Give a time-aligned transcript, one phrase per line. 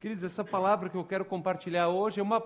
[0.00, 2.42] Queridos, essa palavra que eu quero compartilhar hoje é uma.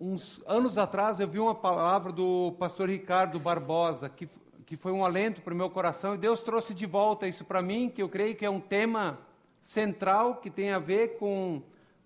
[0.00, 4.28] Uns anos atrás eu vi uma palavra do pastor Ricardo Barbosa, que,
[4.66, 7.62] que foi um alento para o meu coração, e Deus trouxe de volta isso para
[7.62, 9.20] mim, que eu creio que é um tema
[9.62, 11.62] central, que tem a ver com,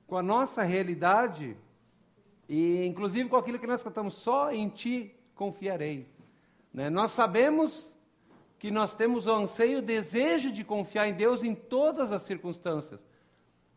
[0.07, 1.57] com a nossa realidade,
[2.47, 6.07] e inclusive com aquilo que nós cantamos: só em Ti confiarei.
[6.75, 6.91] Né?
[6.91, 7.97] Nós sabemos
[8.59, 13.01] que nós temos o anseio, o desejo de confiar em Deus em todas as circunstâncias.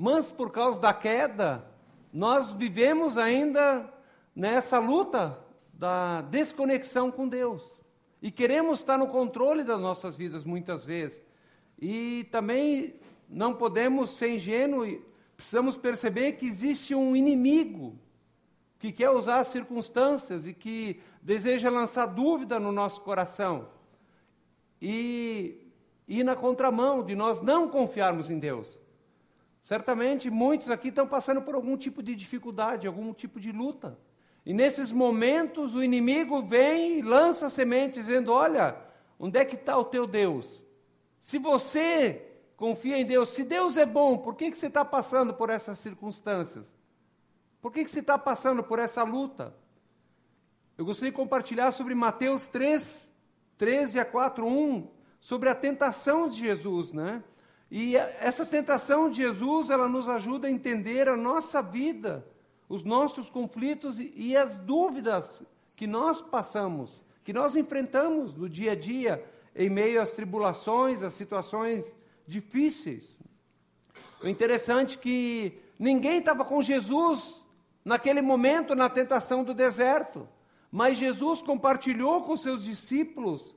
[0.02, 1.64] Mas por causa da queda,
[2.12, 3.88] nós vivemos ainda
[4.36, 5.38] nessa luta
[5.72, 7.78] da desconexão com Deus.
[8.20, 11.22] E queremos estar no controle das nossas vidas muitas vezes.
[11.80, 12.96] E também
[13.30, 14.98] não podemos ser ingênuos,
[15.38, 17.96] precisamos perceber que existe um inimigo
[18.80, 23.68] que quer usar as circunstâncias e que deseja lançar dúvida no nosso coração.
[24.82, 25.72] E
[26.08, 28.81] ir na contramão de nós não confiarmos em Deus.
[29.64, 33.98] Certamente muitos aqui estão passando por algum tipo de dificuldade, algum tipo de luta.
[34.46, 38.76] E nesses momentos o inimigo vem e lança sementes dizendo: Olha,
[39.20, 40.62] onde é que está o teu Deus?
[41.22, 42.28] Se você
[42.58, 45.80] confia em Deus, se Deus é bom, por que, que você está passando por essas
[45.80, 46.66] circunstâncias?
[47.62, 49.56] Por que, que você está passando por essa luta?
[50.78, 53.12] Eu gostaria de compartilhar sobre Mateus 3,
[53.58, 54.88] 13 a 4, 1,
[55.20, 57.24] sobre a tentação de Jesus, né?
[57.72, 62.28] E essa tentação de Jesus, ela nos ajuda a entender a nossa vida,
[62.68, 65.42] os nossos conflitos e as dúvidas
[65.78, 69.24] que nós passamos, que nós enfrentamos no dia a dia,
[69.56, 71.96] em meio às tribulações, às situações
[72.28, 73.18] difíceis.
[74.22, 77.42] O interessante é que ninguém estava com Jesus
[77.86, 80.28] naquele momento na tentação do deserto,
[80.70, 83.56] mas Jesus compartilhou com seus discípulos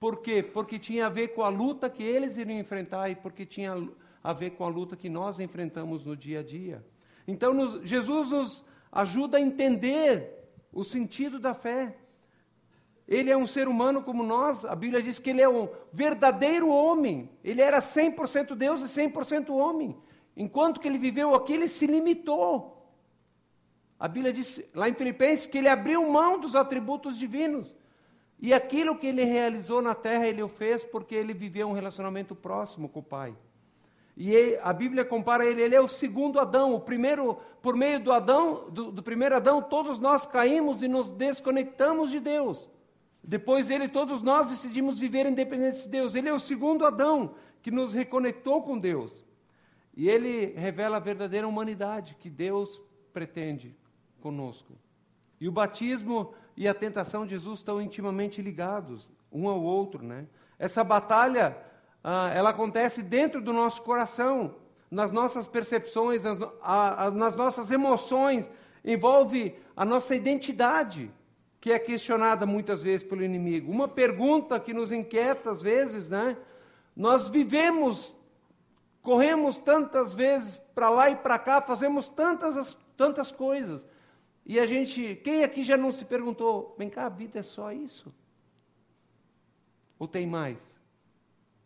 [0.00, 0.42] por quê?
[0.42, 3.74] Porque tinha a ver com a luta que eles iriam enfrentar e porque tinha
[4.22, 6.84] a ver com a luta que nós enfrentamos no dia a dia.
[7.26, 10.38] Então, nos, Jesus nos ajuda a entender
[10.72, 11.96] o sentido da fé.
[13.06, 16.68] Ele é um ser humano como nós, a Bíblia diz que ele é um verdadeiro
[16.68, 17.30] homem.
[17.42, 19.96] Ele era 100% Deus e 100% homem.
[20.36, 22.78] Enquanto que ele viveu aqui, ele se limitou.
[23.98, 27.74] A Bíblia diz lá em Filipenses que ele abriu mão dos atributos divinos.
[28.40, 32.34] E aquilo que ele realizou na terra, ele o fez porque ele viveu um relacionamento
[32.34, 33.34] próximo com o Pai.
[34.16, 38.00] E ele, a Bíblia compara ele, ele é o segundo Adão, o primeiro, por meio
[38.00, 42.68] do Adão, do, do primeiro Adão, todos nós caímos e nos desconectamos de Deus.
[43.22, 46.14] Depois ele, todos nós decidimos viver independentes de Deus.
[46.14, 49.24] Ele é o segundo Adão que nos reconectou com Deus.
[49.96, 52.80] E ele revela a verdadeira humanidade que Deus
[53.12, 53.76] pretende
[54.20, 54.72] conosco.
[55.40, 60.26] E o batismo e a tentação de Jesus estão intimamente ligados um ao outro, né?
[60.58, 61.56] Essa batalha,
[62.02, 64.56] ah, ela acontece dentro do nosso coração,
[64.90, 68.50] nas nossas percepções, nas, a, a, nas nossas emoções,
[68.84, 71.12] envolve a nossa identidade,
[71.60, 73.70] que é questionada muitas vezes pelo inimigo.
[73.70, 76.36] Uma pergunta que nos inquieta às vezes, né?
[76.96, 78.16] Nós vivemos,
[79.00, 83.80] corremos tantas vezes para lá e para cá, fazemos tantas, tantas coisas
[84.48, 87.70] e a gente, quem aqui já não se perguntou, vem cá, a vida é só
[87.70, 88.10] isso?
[89.98, 90.80] Ou tem mais?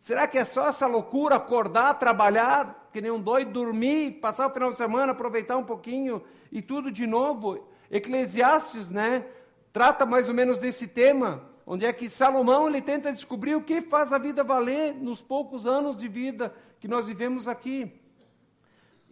[0.00, 4.52] Será que é só essa loucura, acordar, trabalhar, que nem um doido, dormir, passar o
[4.52, 7.64] final de semana, aproveitar um pouquinho e tudo de novo?
[7.88, 9.26] Eclesiastes, né,
[9.72, 13.80] trata mais ou menos desse tema, onde é que Salomão ele tenta descobrir o que
[13.80, 18.01] faz a vida valer nos poucos anos de vida que nós vivemos aqui.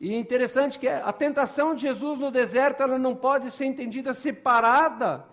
[0.00, 4.14] E é interessante que a tentação de Jesus no deserto ela não pode ser entendida
[4.14, 5.26] separada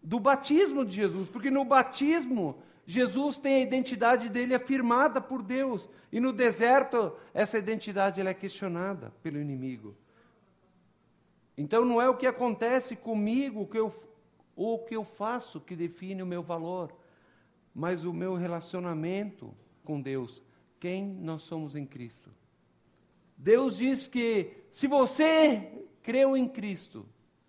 [0.00, 5.88] do batismo de Jesus, porque no batismo Jesus tem a identidade dele afirmada por Deus,
[6.12, 9.96] e no deserto essa identidade ela é questionada pelo inimigo.
[11.58, 13.92] Então não é o que acontece comigo, que eu,
[14.54, 16.92] ou o que eu faço que define o meu valor,
[17.74, 19.52] mas o meu relacionamento
[19.84, 20.40] com Deus,
[20.78, 22.30] quem nós somos em Cristo.
[23.42, 27.04] Deus diz que se você creu em Cristo,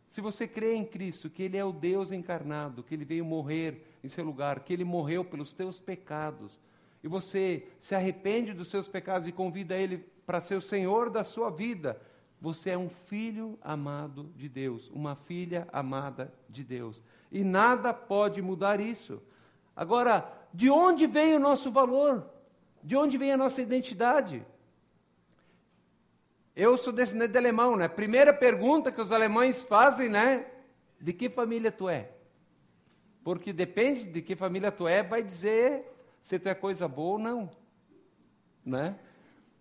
[0.10, 3.86] se você crê em Cristo, que Ele é o Deus encarnado, que Ele veio morrer
[4.04, 6.60] em seu lugar, que Ele morreu pelos teus pecados,
[7.04, 11.24] e você se arrepende dos seus pecados e convida Ele para ser o Senhor da
[11.24, 12.02] sua vida,
[12.42, 17.04] você é um filho amado de Deus, uma filha amada de Deus.
[17.32, 19.22] E nada pode mudar isso.
[19.76, 22.28] Agora, de onde vem o nosso valor?
[22.82, 24.44] De onde vem a nossa identidade?
[26.56, 27.88] Eu sou descendente de alemão, né?
[27.88, 30.46] Primeira pergunta que os alemães fazem, né?
[31.02, 32.12] De que família tu é?
[33.24, 35.92] Porque depende de que família tu é, vai dizer
[36.22, 37.50] se tu é coisa boa ou não,
[38.64, 38.96] né?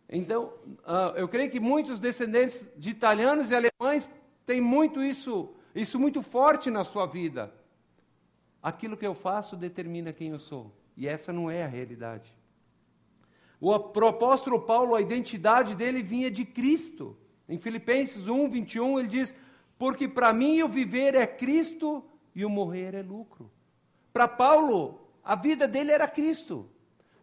[0.08, 4.10] Então, uh, eu creio que muitos descendentes de italianos e alemães
[4.44, 7.52] têm muito isso, isso muito forte na sua vida.
[8.62, 10.70] Aquilo que eu faço determina quem eu sou.
[10.96, 12.32] E essa não é a realidade.
[13.64, 17.16] O apóstolo Paulo, a identidade dele vinha de Cristo.
[17.48, 19.32] Em Filipenses 1, 21, ele diz:
[19.78, 22.04] Porque para mim o viver é Cristo
[22.34, 23.48] e o morrer é lucro.
[24.12, 26.68] Para Paulo, a vida dele era Cristo.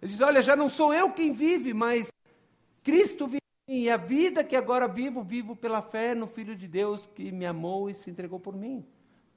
[0.01, 2.07] Ele diz: Olha, já não sou eu quem vive, mas
[2.83, 3.83] Cristo vive em mim.
[3.83, 7.45] E a vida que agora vivo, vivo pela fé no Filho de Deus que me
[7.45, 8.85] amou e se entregou por mim.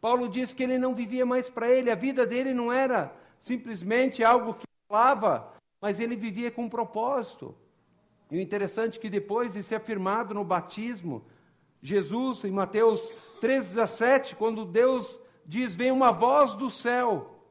[0.00, 4.22] Paulo diz que ele não vivia mais para ele, a vida dele não era simplesmente
[4.22, 5.52] algo que falava,
[5.82, 7.54] mas ele vivia com um propósito.
[8.30, 11.26] E o interessante é que depois de ser afirmado no batismo,
[11.82, 17.44] Jesus, em Mateus 3,17, quando Deus diz: Vem uma voz do céu,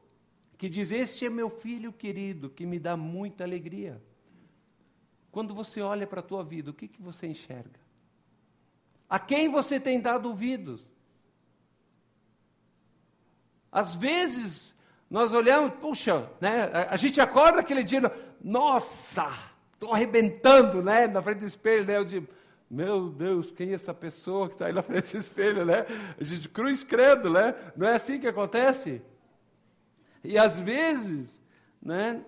[0.56, 4.02] que diz: Este é meu filho querido, que me dá muita alegria.
[5.30, 7.80] Quando você olha para a tua vida, o que, que você enxerga?
[9.08, 10.86] A quem você tem dado ouvidos?
[13.70, 14.74] Às vezes,
[15.12, 18.00] nós olhamos, puxa, né, a, gente acorda aquele dia,
[18.42, 19.28] nossa,
[19.74, 22.26] estou arrebentando, né, na frente do espelho, né, eu digo,
[22.70, 25.84] meu Deus, quem é essa pessoa que está aí na frente do espelho, né?
[26.18, 27.54] A gente cruz credo, né?
[27.76, 29.02] Não é assim que acontece?
[30.24, 31.42] E às vezes,
[31.82, 32.24] né,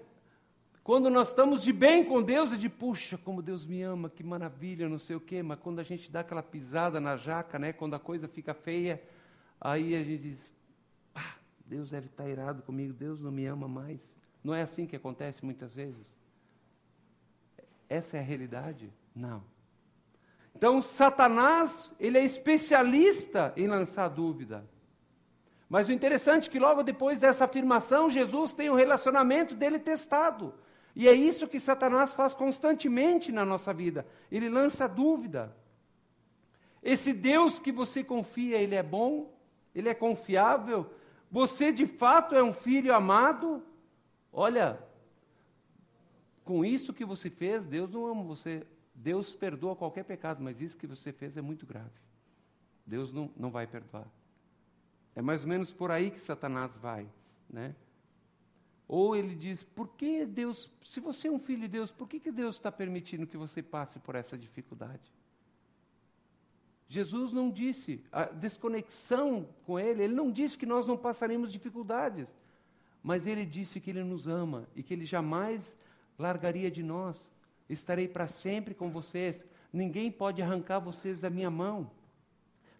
[0.83, 4.23] quando nós estamos de bem com Deus, é de puxa, como Deus me ama, que
[4.23, 7.73] maravilha, não sei o quê, mas quando a gente dá aquela pisada na jaca, né,
[7.73, 9.03] quando a coisa fica feia,
[9.59, 10.54] aí a gente diz,
[11.65, 14.15] Deus deve estar irado comigo, Deus não me ama mais.
[14.43, 16.07] Não é assim que acontece muitas vezes?
[17.89, 18.93] Essa é a realidade?
[19.15, 19.43] Não.
[20.55, 24.65] Então, Satanás, ele é especialista em lançar dúvida.
[25.69, 29.79] Mas o interessante é que logo depois dessa afirmação, Jesus tem o um relacionamento dele
[29.79, 30.55] testado.
[30.95, 34.07] E é isso que Satanás faz constantemente na nossa vida.
[34.31, 35.55] Ele lança dúvida.
[36.83, 39.35] Esse Deus que você confia, ele é bom?
[39.75, 40.89] Ele é confiável?
[41.35, 43.61] Você de fato é um filho amado?
[44.33, 44.79] Olha,
[46.45, 48.65] com isso que você fez, Deus não ama você.
[48.95, 51.91] Deus perdoa qualquer pecado, mas isso que você fez é muito grave.
[52.87, 54.07] Deus não, não vai perdoar.
[55.17, 57.05] É mais ou menos por aí que Satanás vai,
[57.51, 57.75] né?
[58.87, 62.21] Ou ele diz: por que Deus, se você é um filho de Deus, por que,
[62.21, 65.13] que Deus está permitindo que você passe por essa dificuldade?
[66.89, 72.33] Jesus não disse, a desconexão com Ele, Ele não disse que nós não passaremos dificuldades,
[73.03, 75.77] mas Ele disse que Ele nos ama e que Ele jamais
[76.19, 77.31] largaria de nós.
[77.69, 81.91] Estarei para sempre com vocês, ninguém pode arrancar vocês da minha mão.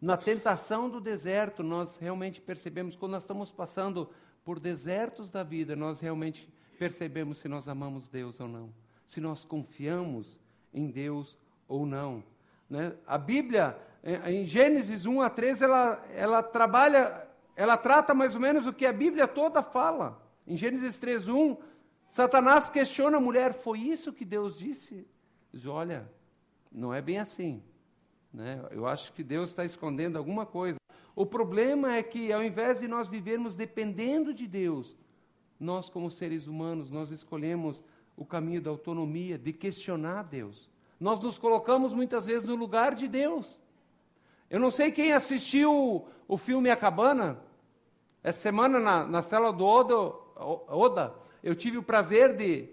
[0.01, 4.11] Na tentação do deserto, nós realmente percebemos, quando nós estamos passando
[4.45, 6.47] por desertos da vida, nós realmente
[6.79, 8.69] percebemos se nós amamos Deus ou não,
[9.07, 10.39] se nós confiamos
[10.73, 12.23] em Deus ou não.
[12.69, 12.95] Né?
[13.07, 13.79] A Bíblia,
[14.27, 18.85] em Gênesis 1 a 3, ela, ela trabalha, ela trata mais ou menos o que
[18.85, 20.23] a Bíblia toda fala.
[20.47, 21.57] Em Gênesis 3, 1,
[22.09, 25.07] Satanás questiona a mulher: foi isso que Deus disse?
[25.51, 26.07] Diz: olha,
[26.71, 27.63] não é bem assim.
[28.33, 28.63] Né?
[28.71, 30.77] Eu acho que Deus está escondendo alguma coisa.
[31.17, 34.99] O problema é que, ao invés de nós vivermos dependendo de Deus,
[35.59, 37.83] nós, como seres humanos, nós escolhemos
[38.17, 40.69] o caminho da autonomia, de questionar Deus.
[41.01, 43.61] Nós nos colocamos muitas vezes no lugar de Deus.
[44.51, 47.41] Eu não sei quem assistiu o filme A Cabana.
[48.23, 49.95] Essa semana, na, na cela do Oda,
[50.37, 52.69] Oda, eu tive o prazer de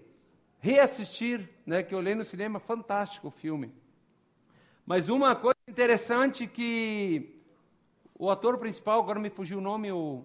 [0.58, 3.74] reassistir, né, que eu olhei no cinema, fantástico o filme.
[4.86, 7.40] Mas uma coisa interessante que
[8.14, 10.24] o ator principal, agora me fugiu o nome, o...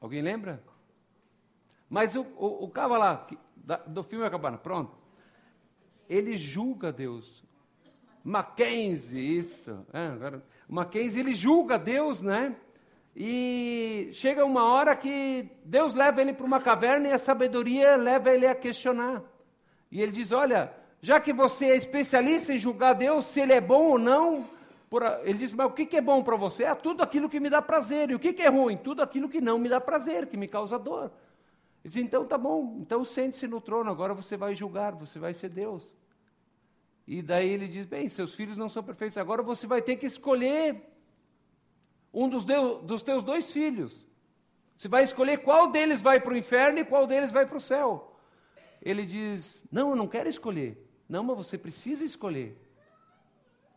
[0.00, 0.62] alguém lembra?
[1.88, 4.96] Mas o, o, o lá, da, do filme Acabana, pronto.
[6.08, 7.45] Ele julga Deus.
[8.26, 9.86] Mackenzie, isso.
[9.92, 12.56] É, agora, Mackenzie, ele julga Deus, né?
[13.14, 18.34] E chega uma hora que Deus leva ele para uma caverna e a sabedoria leva
[18.34, 19.22] ele a questionar.
[19.92, 23.60] E ele diz: Olha, já que você é especialista em julgar Deus, se ele é
[23.60, 24.44] bom ou não,
[25.22, 26.64] ele diz, mas o que, que é bom para você?
[26.64, 28.10] É tudo aquilo que me dá prazer.
[28.10, 28.76] E o que, que é ruim?
[28.76, 31.12] Tudo aquilo que não me dá prazer, que me causa dor.
[31.84, 35.32] Ele diz, então tá bom, então sente-se no trono, agora você vai julgar, você vai
[35.32, 35.94] ser Deus.
[37.06, 40.06] E daí ele diz, bem, seus filhos não são perfeitos, agora você vai ter que
[40.06, 40.82] escolher
[42.12, 44.06] um dos, deus, dos teus dois filhos.
[44.76, 47.60] Você vai escolher qual deles vai para o inferno e qual deles vai para o
[47.60, 48.18] céu.
[48.82, 50.84] Ele diz, não, eu não quero escolher.
[51.08, 52.60] Não, mas você precisa escolher.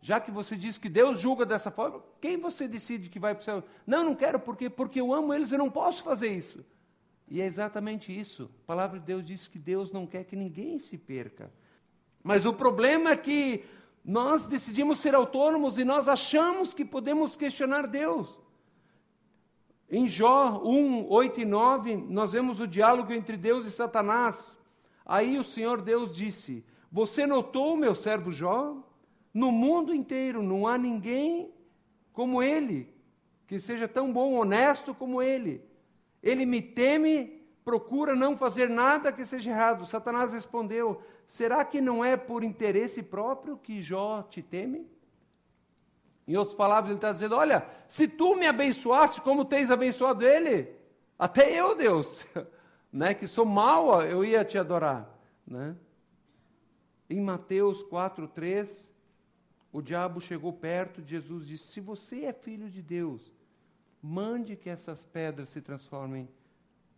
[0.01, 3.41] Já que você diz que Deus julga dessa forma, quem você decide que vai para
[3.41, 3.63] o céu?
[3.85, 6.65] Não, não quero, porque porque eu amo eles, eu não posso fazer isso.
[7.27, 8.49] E é exatamente isso.
[8.63, 11.51] A palavra de Deus diz que Deus não quer que ninguém se perca.
[12.23, 13.63] Mas o problema é que
[14.03, 18.39] nós decidimos ser autônomos e nós achamos que podemos questionar Deus.
[19.89, 24.55] Em Jó 1, 8 e 9, nós vemos o diálogo entre Deus e Satanás.
[25.05, 28.77] Aí o Senhor Deus disse: Você notou, meu servo Jó?
[29.33, 31.51] No mundo inteiro não há ninguém
[32.13, 32.93] como ele,
[33.47, 35.63] que seja tão bom, honesto como ele.
[36.21, 39.85] Ele me teme, procura não fazer nada que seja errado.
[39.85, 44.87] Satanás respondeu: Será que não é por interesse próprio que Jó te teme?
[46.27, 50.71] Em outras palavras, ele está dizendo: Olha, se tu me abençoaste como tens abençoado ele,
[51.17, 52.25] até eu, Deus,
[52.91, 55.09] né, que sou mau, eu ia te adorar.
[55.45, 55.75] Né?
[57.09, 58.89] Em Mateus 4, 3,
[59.71, 63.31] o diabo chegou perto de Jesus e disse: Se você é filho de Deus,
[64.01, 66.29] mande que essas pedras se transformem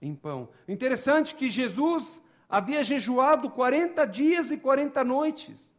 [0.01, 0.49] em pão.
[0.67, 5.71] Interessante que Jesus havia jejuado 40 dias e 40 noites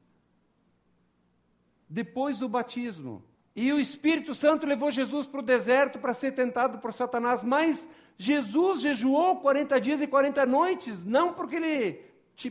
[1.89, 3.23] depois do batismo.
[3.55, 7.45] E o Espírito Santo levou Jesus para o deserto para ser tentado por Satanás.
[7.45, 7.87] Mas
[8.17, 12.01] Jesus jejuou 40 dias e 40 noites, não porque ele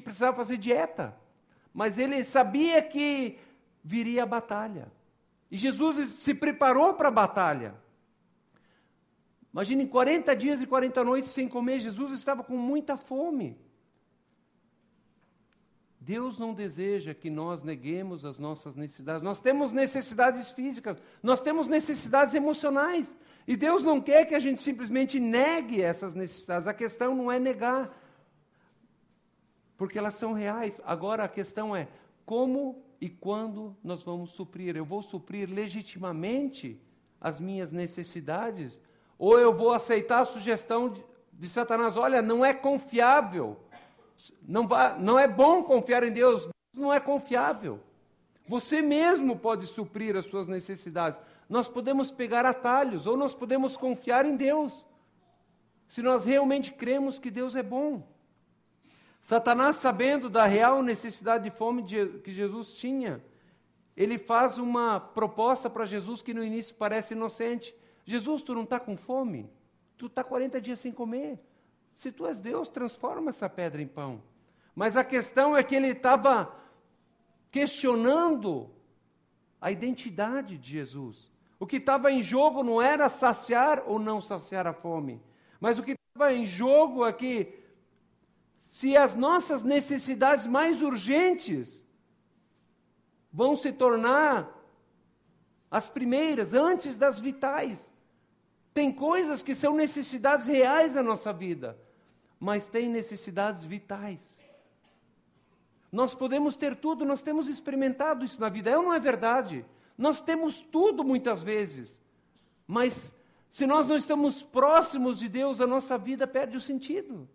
[0.04, 1.18] precisava fazer dieta,
[1.74, 3.40] mas ele sabia que
[3.84, 4.92] viria a batalha.
[5.50, 7.74] E Jesus se preparou para a batalha.
[9.54, 13.58] Imaginem 40 dias e 40 noites sem comer, Jesus estava com muita fome.
[16.00, 19.22] Deus não deseja que nós neguemos as nossas necessidades.
[19.22, 23.14] Nós temos necessidades físicas, nós temos necessidades emocionais.
[23.48, 26.68] E Deus não quer que a gente simplesmente negue essas necessidades.
[26.68, 27.96] A questão não é negar,
[29.78, 30.82] porque elas são reais.
[30.86, 31.88] Agora a questão é
[32.26, 34.76] como e quando nós vamos suprir.
[34.76, 36.82] Eu vou suprir legitimamente
[37.20, 38.80] as minhas necessidades?
[39.22, 41.96] Ou eu vou aceitar a sugestão de, de Satanás?
[41.96, 43.56] Olha, não é confiável.
[44.42, 46.42] Não, vai, não é bom confiar em Deus.
[46.42, 47.80] Deus não é confiável.
[48.48, 51.20] Você mesmo pode suprir as suas necessidades.
[51.48, 54.84] Nós podemos pegar atalhos, ou nós podemos confiar em Deus.
[55.88, 58.02] Se nós realmente cremos que Deus é bom.
[59.22, 61.84] Satanás, sabendo da real necessidade de fome
[62.24, 63.24] que Jesus tinha,
[63.96, 67.76] ele faz uma proposta para Jesus que no início parece inocente.
[68.12, 69.50] Jesus, tu não está com fome?
[69.98, 71.40] Tu está 40 dias sem comer.
[71.94, 74.22] Se tu és Deus, transforma essa pedra em pão.
[74.76, 76.54] Mas a questão é que ele estava
[77.50, 78.70] questionando
[79.60, 81.32] a identidade de Jesus.
[81.60, 85.22] O que estava em jogo não era saciar ou não saciar a fome,
[85.60, 87.60] mas o que estava em jogo é que
[88.66, 91.80] se as nossas necessidades mais urgentes
[93.32, 94.50] vão se tornar
[95.70, 97.91] as primeiras, antes das vitais.
[98.74, 101.78] Tem coisas que são necessidades reais da nossa vida,
[102.40, 104.38] mas tem necessidades vitais.
[105.92, 109.66] Nós podemos ter tudo, nós temos experimentado isso na vida, é ou não é verdade?
[109.98, 112.00] Nós temos tudo muitas vezes,
[112.66, 113.14] mas
[113.52, 117.28] se nós não estamos próximos de Deus, a nossa vida perde o sentido.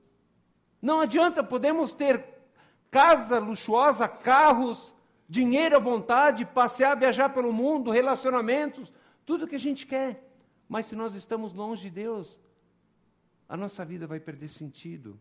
[0.81, 2.25] Não adianta, podemos ter
[2.91, 4.95] casa luxuosa, carros,
[5.29, 8.91] dinheiro à vontade, passear, viajar pelo mundo, relacionamentos,
[9.27, 10.26] tudo que a gente quer.
[10.69, 12.41] Mas se nós estamos longe de Deus,
[13.49, 15.19] a nossa vida vai perder sentido.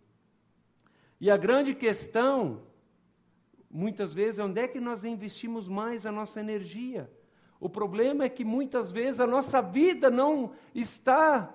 [1.19, 2.63] E a grande questão,
[3.69, 7.09] muitas vezes, é onde é que nós investimos mais a nossa energia.
[7.59, 11.53] O problema é que muitas vezes a nossa vida não está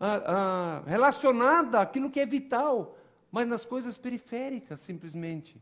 [0.00, 2.96] ah, ah, relacionada àquilo que é vital
[3.32, 5.58] mas nas coisas periféricas, simplesmente.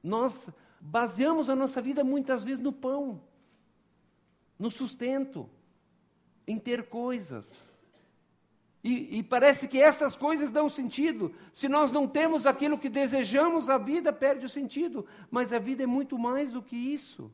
[0.00, 0.48] Nós
[0.80, 3.20] baseamos a nossa vida muitas vezes no pão,
[4.56, 5.50] no sustento,
[6.48, 7.52] em ter coisas.
[8.82, 11.34] E, e, parece que essas coisas dão sentido.
[11.52, 15.04] Se nós não temos aquilo que desejamos, a vida perde o sentido.
[15.30, 17.30] Mas a vida é muito mais do que isso.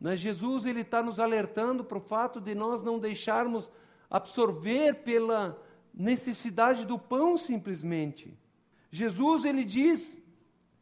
[0.00, 0.16] Né?
[0.16, 3.68] Jesus ele está nos alertando para o fato de nós não deixarmos
[4.08, 5.60] absorver pela
[5.92, 8.32] necessidade do pão simplesmente.
[8.90, 10.18] Jesus ele diz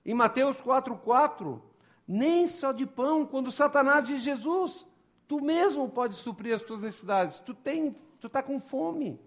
[0.05, 1.61] em Mateus 4:4,
[2.07, 4.87] nem só de pão, quando Satanás diz Jesus,
[5.27, 7.41] tu mesmo pode suprir as tuas necessidades.
[7.41, 9.21] Tu tem, tu está com fome.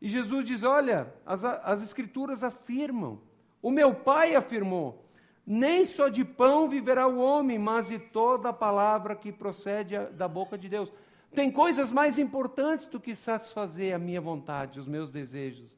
[0.00, 3.20] E Jesus diz: Olha, as, as Escrituras afirmam,
[3.60, 5.02] o meu Pai afirmou:
[5.46, 10.28] nem só de pão viverá o homem, mas de toda a palavra que procede da
[10.28, 10.92] boca de Deus.
[11.34, 15.76] Tem coisas mais importantes do que satisfazer a minha vontade, os meus desejos.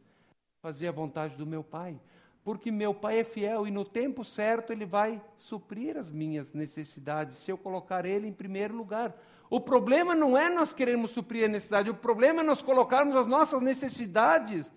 [0.61, 1.99] Fazer a vontade do meu Pai.
[2.43, 7.39] Porque meu Pai é fiel e no tempo certo Ele vai suprir as minhas necessidades,
[7.39, 9.17] se eu colocar Ele em primeiro lugar.
[9.51, 13.27] O problema não é nós queremos suprir a necessidade, o problema é nós colocarmos as
[13.27, 14.71] nossas necessidades,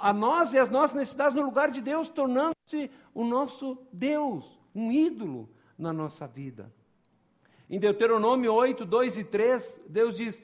[0.00, 4.58] a nós e as nossas necessidades no lugar de Deus, tornando-se o nosso Deus.
[4.74, 6.72] um ídolo na nossa vida.
[7.70, 10.40] Em Deuteronômio 8, 2 e 3, Deus diz: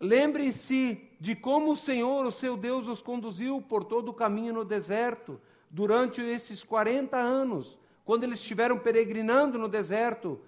[0.00, 4.64] Lembre-se de como o Senhor, o seu Deus, os conduziu por todo o caminho no
[4.64, 5.40] deserto,
[5.70, 10.40] durante esses 40 anos, quando eles estiveram peregrinando no deserto,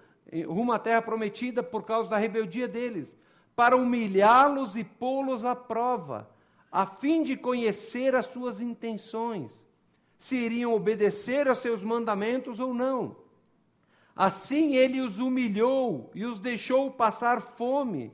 [0.47, 3.19] rumo à terra prometida, por causa da rebeldia deles,
[3.57, 6.29] para humilhá-los e pô-los à prova,
[6.71, 9.53] a fim de conhecer as suas intenções,
[10.19, 13.17] se iriam obedecer aos seus mandamentos ou não.
[14.15, 18.13] Assim ele os humilhou e os deixou passar fome,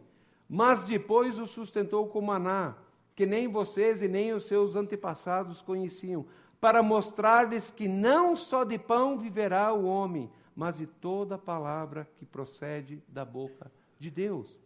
[0.48, 2.76] mas depois os sustentou com maná,
[3.14, 6.26] que nem vocês e nem os seus antepassados conheciam,
[6.60, 12.25] para mostrar-lhes que não só de pão viverá o homem, mas de toda palavra que
[12.25, 13.70] procede da boca
[14.00, 14.58] de Deus.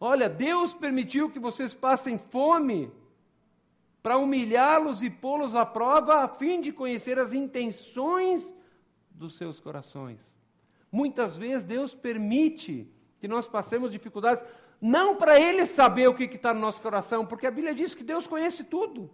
[0.00, 2.90] Olha, Deus permitiu que vocês passem fome
[4.02, 8.52] para humilhá-los e pô-los à prova, a fim de conhecer as intenções
[9.10, 10.32] dos seus corações.
[10.90, 12.90] Muitas vezes Deus permite
[13.20, 14.42] que nós passemos dificuldades,
[14.80, 18.02] não para Ele saber o que está no nosso coração, porque a Bíblia diz que
[18.02, 19.10] Deus conhece tudo.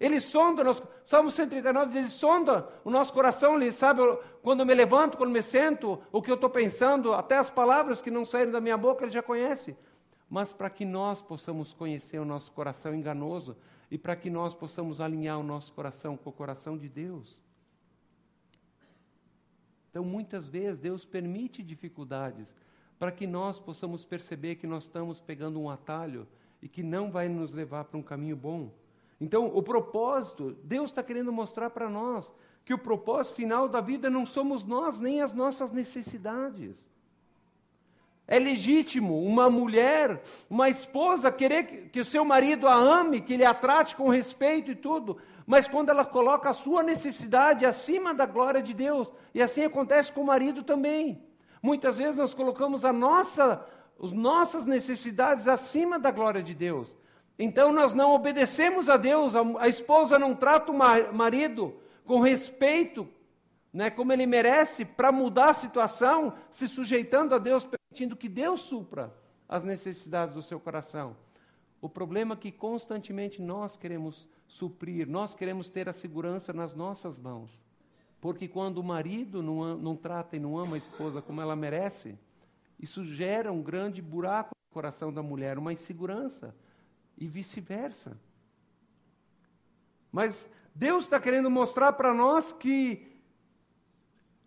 [0.00, 4.00] Ele sonda, nosso, Salmo 139 diz, Ele sonda o nosso coração, Ele sabe
[4.42, 8.10] quando me levanto, quando me sento, o que eu estou pensando, até as palavras que
[8.10, 9.76] não saíram da minha boca, Ele já conhece.
[10.30, 13.56] Mas para que nós possamos conhecer o nosso coração enganoso
[13.90, 17.38] e para que nós possamos alinhar o nosso coração com o coração de Deus,
[19.90, 22.54] então, muitas vezes, Deus permite dificuldades
[22.98, 26.26] para que nós possamos perceber que nós estamos pegando um atalho
[26.62, 28.70] e que não vai nos levar para um caminho bom.
[29.20, 32.32] Então, o propósito, Deus está querendo mostrar para nós
[32.64, 36.76] que o propósito final da vida não somos nós, nem as nossas necessidades.
[38.30, 43.32] É legítimo uma mulher, uma esposa, querer que, que, o seu marido a ame, que
[43.32, 48.12] ele a trate com respeito e tudo, mas quando ela coloca a sua necessidade acima
[48.12, 51.26] da glória de Deus, e assim acontece com o marido também.
[51.62, 53.66] Muitas vezes nós colocamos a nossa,
[53.98, 56.97] as nossas necessidades acima da glória de Deus.
[57.38, 63.08] Então nós não obedecemos a Deus, a, esposa não trata o marido com respeito,
[63.72, 68.62] né, como ele merece, para mudar a situação, se sujeitando a Deus, permitindo que Deus
[68.62, 69.14] supra
[69.48, 71.16] as necessidades do seu coração.
[71.80, 77.16] O problema é que constantemente nós queremos suprir, nós queremos ter a segurança nas nossas
[77.16, 77.56] mãos.
[78.20, 82.18] Porque quando o marido não, não trata e não ama a esposa como ela merece,
[82.80, 86.52] isso gera um grande buraco no coração da mulher, uma insegurança,
[87.20, 88.16] e vice-versa.
[90.10, 93.06] Mas Deus está querendo mostrar para nós que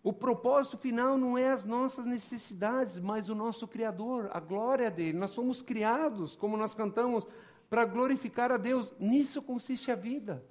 [0.04, 5.18] o propósito final não é as nossas necessidades, mas o nosso Criador, a glória dele.
[5.18, 7.28] Nós somos criados, como nós cantamos,
[7.70, 8.92] para glorificar a Deus.
[9.00, 10.44] Nisso consiste a vida.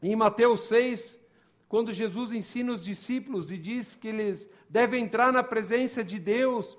[0.00, 1.18] Em Mateus 6,
[1.68, 6.78] quando Jesus ensina os discípulos e diz que eles devem entrar na presença de Deus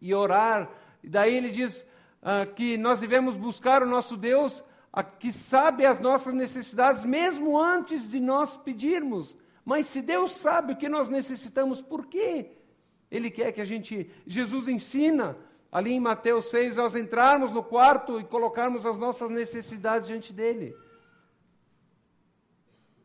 [0.00, 0.70] e orar,
[1.02, 1.84] e daí ele diz
[2.28, 7.56] ah, que nós devemos buscar o nosso Deus, a, que sabe as nossas necessidades, mesmo
[7.56, 9.36] antes de nós pedirmos.
[9.64, 12.50] Mas se Deus sabe o que nós necessitamos, por que
[13.08, 14.10] Ele quer que a gente.
[14.26, 15.36] Jesus ensina
[15.70, 20.74] ali em Mateus 6, nós entrarmos no quarto e colocarmos as nossas necessidades diante dele.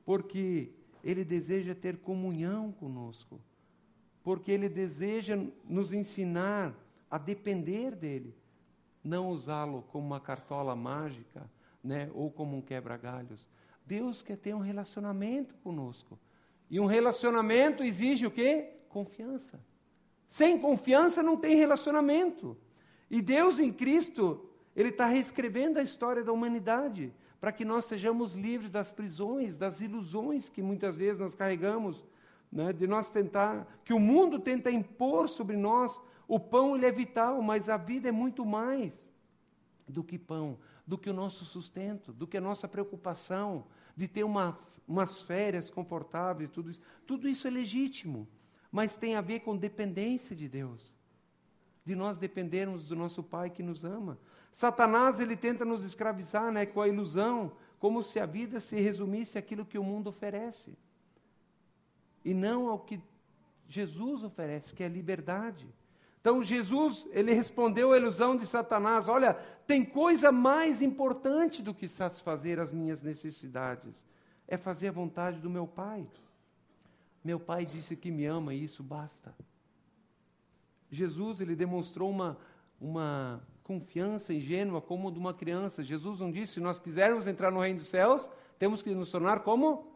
[0.04, 0.72] Porque
[1.04, 3.40] Ele deseja ter comunhão conosco.
[4.24, 6.74] Porque Ele deseja nos ensinar
[7.08, 8.41] a depender dEle.
[9.04, 11.50] Não usá-lo como uma cartola mágica,
[11.84, 13.48] né, ou como um quebra-galhos.
[13.86, 16.18] Deus quer ter um relacionamento conosco.
[16.70, 18.76] E um relacionamento exige o quê?
[18.88, 19.60] Confiança.
[20.28, 22.58] Sem confiança não tem relacionamento.
[23.10, 28.36] E Deus em Cristo, Ele está reescrevendo a história da humanidade para que nós sejamos
[28.36, 32.06] livres das prisões, das ilusões que muitas vezes nós carregamos,
[32.52, 36.00] né, de nós tentar, que o mundo tenta impor sobre nós.
[36.32, 38.94] O pão ele é vital, mas a vida é muito mais
[39.86, 43.66] do que pão, do que o nosso sustento, do que a nossa preocupação,
[43.98, 46.80] de ter uma, umas férias confortáveis, tudo isso.
[47.06, 48.26] Tudo isso é legítimo,
[48.72, 50.96] mas tem a ver com dependência de Deus.
[51.86, 54.18] De nós dependermos do nosso Pai que nos ama.
[54.54, 59.38] Satanás, ele tenta nos escravizar né, com a ilusão, como se a vida se resumisse
[59.38, 60.78] àquilo que o mundo oferece.
[62.24, 63.02] E não ao que
[63.68, 65.68] Jesus oferece, que é liberdade.
[66.22, 69.34] Então Jesus, ele respondeu à ilusão de Satanás: Olha,
[69.66, 74.06] tem coisa mais importante do que satisfazer as minhas necessidades.
[74.48, 76.08] É fazer a vontade do meu Pai.
[77.24, 79.36] Meu Pai disse que me ama e isso basta.
[80.92, 82.38] Jesus, ele demonstrou uma,
[82.80, 85.84] uma confiança ingênua como de uma criança.
[85.84, 88.30] Jesus não disse: se nós quisermos entrar no reino dos céus,
[88.60, 89.92] temos que nos tornar como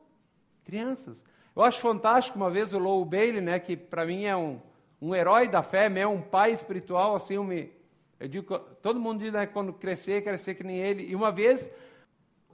[0.64, 1.22] crianças.
[1.56, 4.60] Eu acho fantástico, uma vez o Lowell Bailey, né, que para mim é um,
[5.02, 7.72] um herói da fé, é um pai espiritual, assim, eu, me,
[8.20, 11.06] eu digo, todo mundo diz, né, quando crescer, crescer que nem ele.
[11.06, 11.70] E uma vez,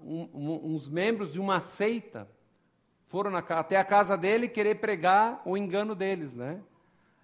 [0.02, 2.28] um, um, uns membros de uma seita
[3.08, 6.62] foram na, até a casa dele querer pregar o engano deles, né?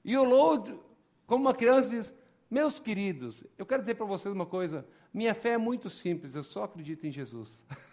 [0.03, 0.83] E o Lowell,
[1.25, 2.13] como uma criança, diz,
[2.49, 6.43] meus queridos, eu quero dizer para vocês uma coisa, minha fé é muito simples, eu
[6.43, 7.65] só acredito em Jesus.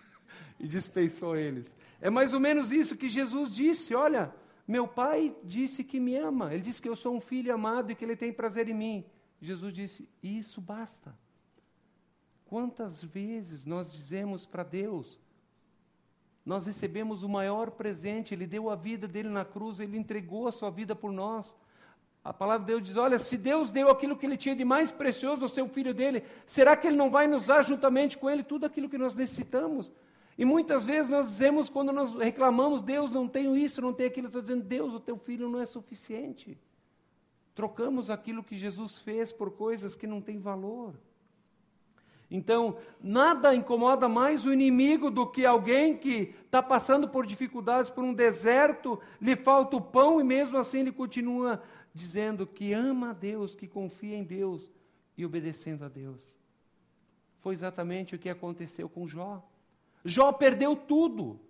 [0.59, 1.77] e dispensou eles.
[2.01, 4.33] É mais ou menos isso que Jesus disse: olha,
[4.67, 7.95] meu pai disse que me ama, ele disse que eu sou um filho amado e
[7.95, 9.05] que ele tem prazer em mim.
[9.41, 11.15] Jesus disse: isso basta.
[12.47, 15.19] Quantas vezes nós dizemos para Deus,
[16.45, 20.53] nós recebemos o maior presente, Ele deu a vida dele na cruz, Ele entregou a
[20.53, 21.55] sua vida por nós.
[22.23, 24.93] A palavra de Deus diz: olha, se Deus deu aquilo que Ele tinha de mais
[24.93, 28.43] precioso ao seu filho dele, será que Ele não vai nos dar juntamente com Ele
[28.43, 29.91] tudo aquilo que nós necessitamos?
[30.37, 34.27] E muitas vezes nós dizemos, quando nós reclamamos, Deus não tem isso, não tem aquilo,
[34.27, 36.59] estou dizendo, Deus, o teu filho não é suficiente.
[37.55, 40.95] Trocamos aquilo que Jesus fez por coisas que não têm valor.
[42.29, 48.03] Então, nada incomoda mais o inimigo do que alguém que está passando por dificuldades, por
[48.03, 51.63] um deserto, lhe falta o pão e mesmo assim ele continua
[51.95, 54.73] dizendo que ama a Deus, que confia em Deus
[55.17, 56.21] e obedecendo a Deus.
[57.39, 59.49] Foi exatamente o que aconteceu com Jó.
[60.05, 61.41] Jó perdeu tudo.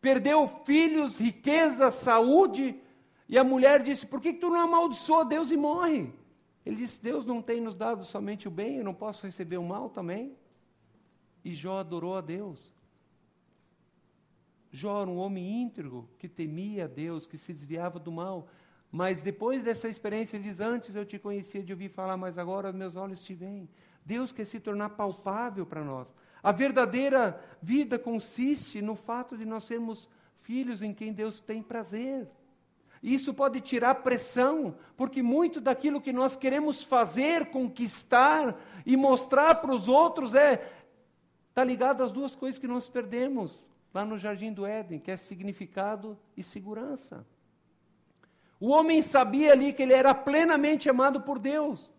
[0.00, 2.80] Perdeu filhos, riqueza, saúde.
[3.28, 6.12] E a mulher disse: Por que, tu não amaldiçoa Deus e morre?
[6.64, 9.64] Ele disse: Deus não tem nos dado somente o bem, eu não posso receber o
[9.64, 10.36] mal também.
[11.44, 12.74] E Jó adorou a Deus.
[14.72, 18.48] Jó era um homem íntegro que temia a Deus, que se desviava do mal.
[18.90, 22.72] Mas depois dessa experiência, ele diz: Antes eu te conhecia de ouvir falar, mas agora
[22.72, 23.68] meus olhos te veem.
[24.04, 26.12] Deus quer se tornar palpável para nós.
[26.46, 30.08] A verdadeira vida consiste no fato de nós sermos
[30.42, 32.28] filhos em quem Deus tem prazer.
[33.02, 38.56] Isso pode tirar pressão, porque muito daquilo que nós queremos fazer, conquistar
[38.86, 40.72] e mostrar para os outros é
[41.48, 45.16] está ligado às duas coisas que nós perdemos lá no jardim do Éden, que é
[45.16, 47.26] significado e segurança.
[48.60, 51.92] O homem sabia ali que ele era plenamente amado por Deus.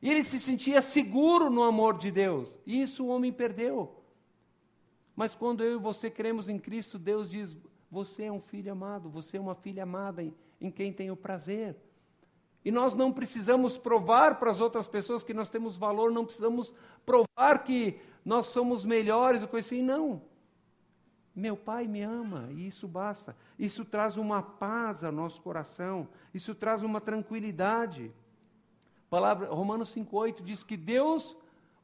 [0.00, 2.58] E ele se sentia seguro no amor de Deus.
[2.66, 4.02] E isso o homem perdeu.
[5.14, 7.56] Mas quando eu e você cremos em Cristo, Deus diz:
[7.90, 11.76] Você é um filho amado, você é uma filha amada em, em quem tenho prazer.
[12.64, 16.74] E nós não precisamos provar para as outras pessoas que nós temos valor, não precisamos
[17.06, 20.20] provar que nós somos melhores ou coisa assim, não.
[21.32, 23.36] Meu pai me ama e isso basta.
[23.58, 28.12] Isso traz uma paz ao nosso coração, isso traz uma tranquilidade.
[29.08, 31.36] Palavra, Romanos 5,8 diz que Deus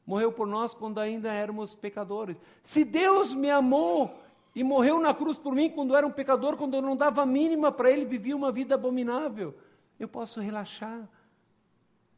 [0.05, 2.37] morreu por nós quando ainda éramos pecadores.
[2.63, 4.19] Se Deus me amou
[4.53, 7.25] e morreu na cruz por mim quando eu era um pecador, quando eu não dava
[7.25, 9.55] mínima para Ele, vivia uma vida abominável,
[9.99, 11.07] eu posso relaxar.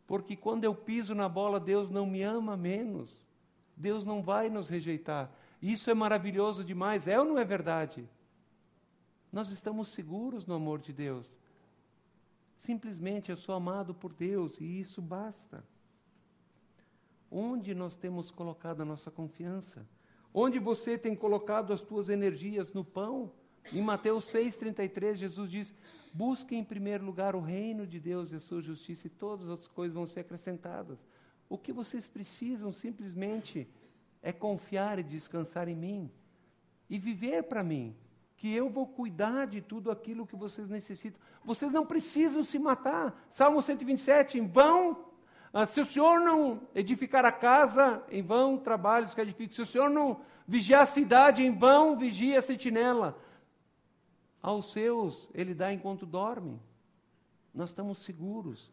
[0.08, 3.26] Porque quando eu piso na bola, Deus não me ama menos.
[3.76, 5.30] Deus não vai nos rejeitar.
[5.62, 8.08] Isso é maravilhoso demais, é ou não é verdade?
[9.32, 11.30] Nós estamos seguros no amor de Deus.
[12.58, 15.64] Simplesmente eu sou amado por Deus e isso basta.
[17.30, 19.88] Onde nós temos colocado a nossa confiança?
[20.34, 23.32] Onde você tem colocado as tuas energias no pão?
[23.72, 25.74] Em Mateus 6,33, Jesus diz:
[26.14, 29.52] Busque em primeiro lugar o reino de Deus e a sua justiça, e todas as
[29.52, 31.06] outras coisas vão ser acrescentadas.
[31.50, 33.68] O que vocês precisam simplesmente
[34.22, 36.12] é confiar e descansar em mim
[36.90, 37.96] e viver para mim
[38.38, 41.20] que eu vou cuidar de tudo aquilo que vocês necessitam.
[41.44, 43.26] Vocês não precisam se matar.
[43.30, 45.06] Salmo 127, em vão,
[45.58, 49.54] ah, se o Senhor não edificar a casa, em vão trabalhos que edifica.
[49.54, 53.18] Se o Senhor não vigiar a cidade, em vão vigia a sentinela.
[54.42, 56.60] Aos seus ele dá enquanto dorme.
[57.54, 58.70] Nós estamos seguros.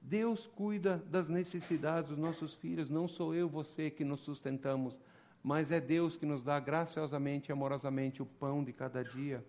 [0.00, 4.98] Deus cuida das necessidades dos nossos filhos, não sou eu, você que nos sustentamos
[5.44, 9.44] mas é Deus que nos dá graciosamente e amorosamente o pão de cada dia.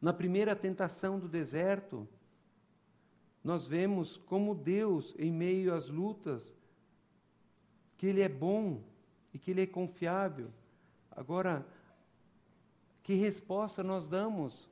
[0.00, 2.06] Na primeira tentação do deserto,
[3.42, 6.54] nós vemos como Deus, em meio às lutas,
[7.98, 8.84] que Ele é bom
[9.32, 10.48] e que Ele é confiável.
[11.10, 11.66] Agora,
[13.02, 14.70] que resposta nós damos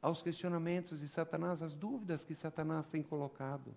[0.00, 3.74] aos questionamentos de Satanás, às dúvidas que Satanás tem colocado?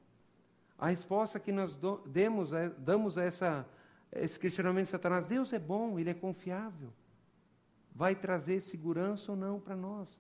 [0.78, 1.76] A resposta que nós
[2.06, 3.68] demos, damos a essa
[4.12, 6.94] esse questionamento de Satanás, Deus é bom, Ele é confiável.
[7.94, 10.20] Vai trazer segurança ou não para nós.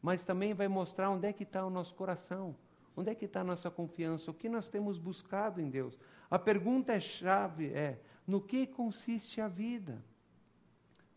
[0.00, 2.54] Mas também vai mostrar onde é que está o nosso coração.
[2.96, 4.30] Onde é que está a nossa confiança?
[4.30, 5.98] O que nós temos buscado em Deus?
[6.30, 10.04] A pergunta é chave é: no que consiste a vida?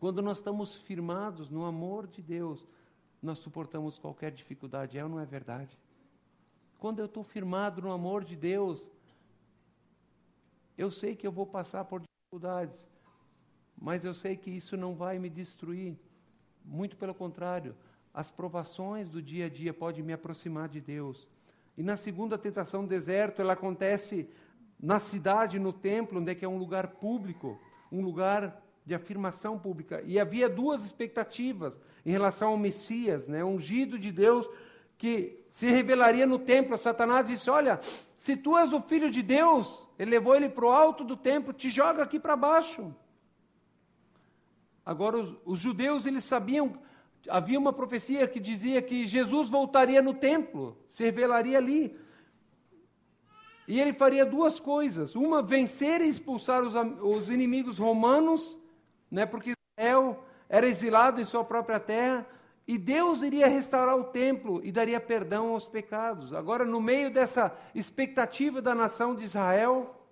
[0.00, 2.66] Quando nós estamos firmados no amor de Deus,
[3.22, 5.76] nós suportamos qualquer dificuldade, é ou não é verdade?
[6.78, 8.88] Quando eu estou firmado no amor de Deus,
[10.78, 12.86] eu sei que eu vou passar por dificuldades,
[13.76, 15.96] mas eu sei que isso não vai me destruir.
[16.64, 17.74] Muito pelo contrário,
[18.14, 21.26] as provações do dia a dia podem me aproximar de Deus.
[21.76, 24.28] E na segunda tentação do deserto, ela acontece
[24.80, 27.58] na cidade, no templo, onde é que é um lugar público,
[27.90, 30.00] um lugar de afirmação pública.
[30.06, 31.74] E havia duas expectativas
[32.06, 34.48] em relação ao Messias, né, ungido de Deus,
[34.96, 36.78] que se revelaria no templo.
[36.78, 37.80] Satanás disse: Olha,
[38.18, 41.52] se tu és o filho de Deus, ele levou ele para o alto do templo,
[41.52, 42.92] te joga aqui para baixo.
[44.84, 46.78] Agora, os, os, judeus, eles sabiam,
[47.28, 51.96] havia uma profecia que dizia que Jesus voltaria no templo, se revelaria ali.
[53.68, 58.58] E ele faria duas coisas: uma, vencer e expulsar os, os inimigos romanos,
[59.10, 62.26] né, porque Israel era exilado em sua própria terra,
[62.68, 66.34] e Deus iria restaurar o templo e daria perdão aos pecados.
[66.34, 70.06] Agora, no meio dessa expectativa da nação de Israel,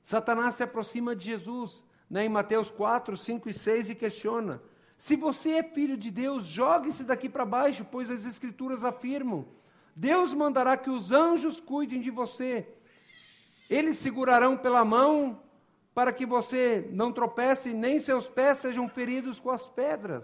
[0.00, 4.62] Satanás se aproxima de Jesus, né, em Mateus 4, 5 e 6, e questiona:
[4.96, 9.44] Se você é filho de Deus, jogue-se daqui para baixo, pois as Escrituras afirmam:
[9.96, 12.68] Deus mandará que os anjos cuidem de você.
[13.68, 15.42] Eles segurarão pela mão
[15.92, 20.22] para que você não tropece, nem seus pés sejam feridos com as pedras.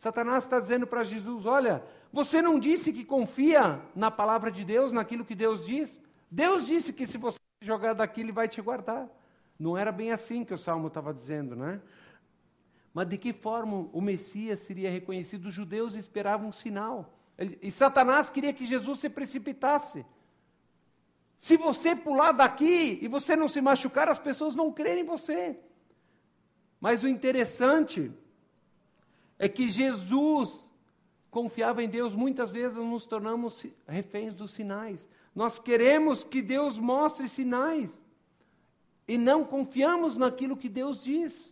[0.00, 4.92] Satanás está dizendo para Jesus: Olha, você não disse que confia na palavra de Deus,
[4.92, 6.00] naquilo que Deus diz?
[6.30, 9.06] Deus disse que se você jogar daqui, Ele vai te guardar.
[9.58, 11.82] Não era bem assim que o salmo estava dizendo, né?
[12.94, 15.44] Mas de que forma o Messias seria reconhecido?
[15.48, 17.12] Os judeus esperavam um sinal.
[17.60, 20.06] E Satanás queria que Jesus se precipitasse.
[21.36, 25.60] Se você pular daqui e você não se machucar, as pessoas vão crer em você.
[26.80, 28.10] Mas o interessante
[29.40, 30.70] é que Jesus
[31.30, 35.08] confiava em Deus, muitas vezes nos tornamos reféns dos sinais.
[35.34, 38.02] Nós queremos que Deus mostre sinais
[39.08, 41.50] e não confiamos naquilo que Deus diz.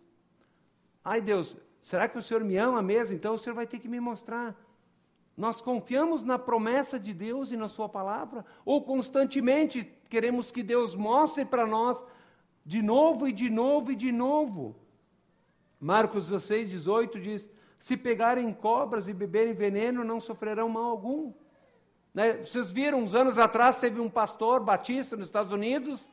[1.03, 3.15] Ai Deus, será que o Senhor me ama mesmo?
[3.15, 4.55] Então o Senhor vai ter que me mostrar.
[5.35, 8.45] Nós confiamos na promessa de Deus e na Sua palavra?
[8.63, 12.03] Ou constantemente queremos que Deus mostre para nós
[12.63, 14.75] de novo e de novo e de novo?
[15.79, 21.33] Marcos 16, 18 diz: se pegarem cobras e beberem veneno, não sofrerão mal algum.
[22.13, 22.33] Né?
[22.33, 26.07] Vocês viram, uns anos atrás, teve um pastor batista nos Estados Unidos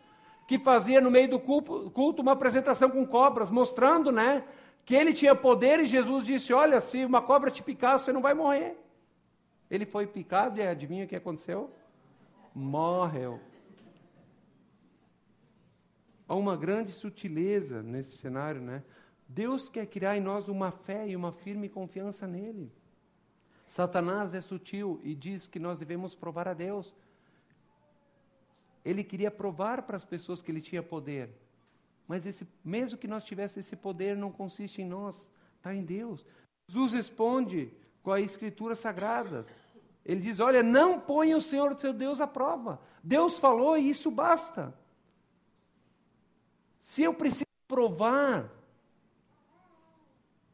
[0.46, 4.44] que fazia no meio do culto uma apresentação com cobras, mostrando né,
[4.85, 8.22] que ele tinha poder e Jesus disse: Olha, se uma cobra te picar, você não
[8.22, 8.79] vai morrer.
[9.68, 11.68] Ele foi picado e adivinha o que aconteceu?
[12.55, 13.40] Morreu.
[16.29, 18.83] Há uma grande sutileza nesse cenário, né?
[19.29, 22.73] Deus quer criar em nós uma fé e uma firme confiança nele.
[23.67, 26.95] Satanás é sutil e diz que nós devemos provar a Deus.
[28.85, 31.29] Ele queria provar para as pessoas que ele tinha poder.
[32.07, 36.25] Mas esse, mesmo que nós tivéssemos esse poder, não consiste em nós, está em Deus.
[36.69, 39.49] Jesus responde com as escrituras sagradas.
[40.05, 42.81] Ele diz: Olha, não ponha o Senhor seu Deus à prova.
[43.03, 44.73] Deus falou e isso basta.
[46.81, 48.49] Se eu preciso provar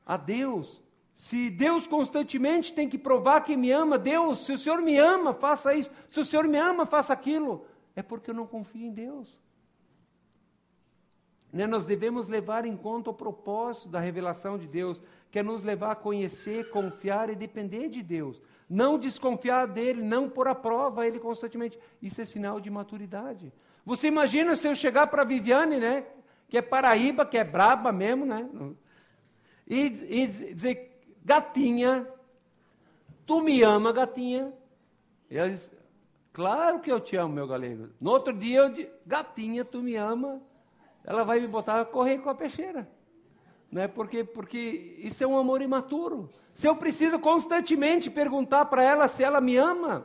[0.06, 0.82] a Deus.
[1.14, 5.32] Se Deus constantemente tem que provar que me ama, Deus, se o Senhor me ama,
[5.32, 5.90] faça isso.
[6.10, 7.64] Se o Senhor me ama, faça aquilo.
[7.94, 9.40] É porque eu não confio em Deus.
[11.52, 11.66] Né?
[11.66, 15.92] Nós devemos levar em conta o propósito da revelação de Deus, que é nos levar
[15.92, 18.40] a conhecer, confiar e depender de Deus.
[18.68, 21.78] Não desconfiar dele, não pôr à prova ele constantemente.
[22.00, 23.52] Isso é sinal de maturidade.
[23.84, 26.06] Você imagina se eu chegar para a Viviane, né?
[26.48, 28.48] Que é Paraíba, que é braba mesmo, né?
[29.72, 32.06] E, e dizer, gatinha,
[33.24, 34.52] tu me ama, gatinha?
[35.30, 35.70] E ela diz,
[36.30, 37.88] claro que eu te amo, meu galego.
[37.98, 40.42] No outro dia eu digo, gatinha, tu me ama?
[41.02, 42.86] Ela vai me botar a correr com a peixeira.
[43.70, 43.88] Né?
[43.88, 46.28] Porque, porque isso é um amor imaturo.
[46.54, 50.04] Se eu preciso constantemente perguntar para ela se ela me ama,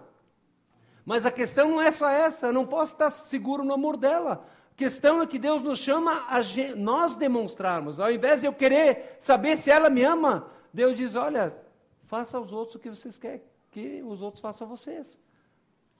[1.05, 4.47] mas a questão não é só essa, eu não posso estar seguro no amor dela
[4.77, 6.39] questão é que Deus nos chama a
[6.77, 7.99] nós demonstrarmos.
[7.99, 11.53] Ao invés de eu querer saber se ela me ama, Deus diz: olha,
[12.05, 13.41] faça aos outros o que vocês querem
[13.77, 15.15] que os outros façam a vocês.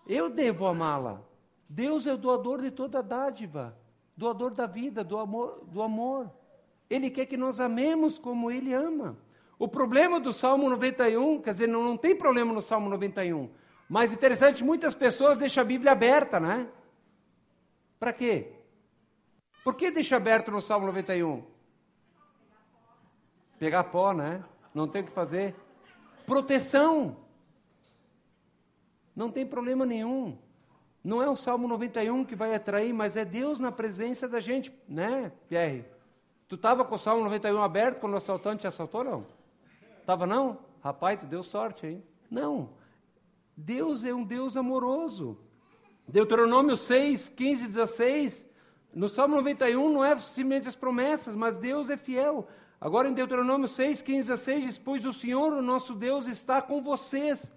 [0.08, 1.22] Eu devo amá-la.
[1.70, 3.78] Deus é o doador de toda dádiva,
[4.16, 6.32] doador da vida, do amor, do amor.
[6.90, 9.16] Ele quer que nós amemos como Ele ama.
[9.60, 13.48] O problema do Salmo 91, quer dizer, não, não tem problema no Salmo 91.
[13.88, 16.68] Mas interessante, muitas pessoas deixam a Bíblia aberta, né?
[18.00, 18.57] Para quê?
[19.68, 21.44] Por que deixa aberto no Salmo 91?
[23.60, 24.42] Pegar pó, né?
[24.74, 25.54] Não tem o que fazer.
[26.26, 27.18] Proteção.
[29.14, 30.38] Não tem problema nenhum.
[31.04, 34.72] Não é o Salmo 91 que vai atrair, mas é Deus na presença da gente,
[34.88, 35.84] né, Pierre?
[36.48, 39.28] Tu estava com o Salmo 91 aberto quando o assaltante te assaltou, não?
[40.06, 40.60] Tava não?
[40.82, 42.02] Rapaz, tu deu sorte aí.
[42.32, 42.70] Não.
[43.54, 45.38] Deus é um Deus amoroso.
[46.08, 48.47] Deuteronômio 6, 15 16.
[48.94, 52.48] No Salmo 91 não é simplesmente as promessas, mas Deus é fiel.
[52.80, 56.82] Agora em Deuteronômio 6, 15 16 diz: Pois o Senhor, o nosso Deus, está com
[56.82, 57.52] vocês.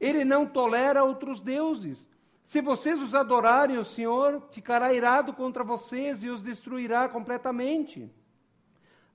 [0.00, 2.06] Ele não tolera outros deuses.
[2.44, 8.10] Se vocês os adorarem, o Senhor ficará irado contra vocês e os destruirá completamente.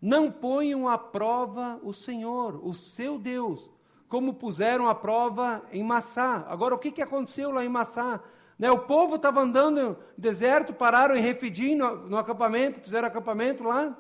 [0.01, 3.69] Não ponham à prova o Senhor, o seu Deus,
[4.07, 6.45] como puseram à prova em Massá.
[6.47, 8.21] Agora, o que, que aconteceu lá em Massá?
[8.57, 13.63] Né, o povo estava andando no deserto, pararam em Refidim, no, no acampamento, fizeram acampamento
[13.63, 13.95] lá,